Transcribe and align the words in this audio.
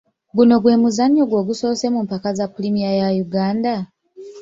Guno 0.35 0.55
gwe 0.61 0.75
muzannyo 0.81 1.23
gwo 1.29 1.37
ogusoose 1.41 1.85
mu 1.93 1.99
mpaka 2.07 2.29
za 2.37 2.45
pulimiya 2.53 2.91
ya 2.99 3.09
Uganda? 3.25 3.73